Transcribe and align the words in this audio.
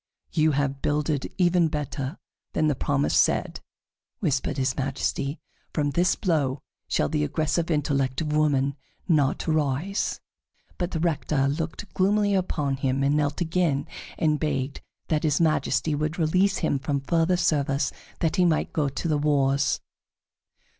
"You 0.31 0.53
have 0.53 0.81
builded 0.81 1.31
even 1.37 1.67
better 1.67 2.17
than 2.53 2.65
the 2.65 2.73
promise 2.73 3.15
said," 3.15 3.61
whispered 4.19 4.57
his 4.57 4.75
Majesty. 4.75 5.39
"From 5.75 5.91
this 5.91 6.15
blow 6.15 6.63
shall 6.87 7.07
the 7.07 7.23
aggressive 7.23 7.69
intellect 7.69 8.19
of 8.19 8.33
woman 8.33 8.75
not 9.07 9.47
arise." 9.47 10.19
But 10.79 10.89
the 10.89 10.99
Rector 10.99 11.47
looked 11.47 11.93
gloomily 11.93 12.33
upon 12.33 12.77
him 12.77 13.03
and 13.03 13.15
knelt 13.15 13.41
again, 13.41 13.85
and 14.17 14.39
begged 14.39 14.81
that 15.09 15.21
his 15.21 15.39
Majesty 15.39 15.93
would 15.93 16.17
release 16.17 16.57
him 16.57 16.79
from 16.79 17.01
further 17.01 17.37
service 17.37 17.91
that 18.21 18.37
he 18.37 18.43
might 18.43 18.73
go 18.73 18.89
to 18.89 19.07
the 19.07 19.19
wars. 19.19 19.81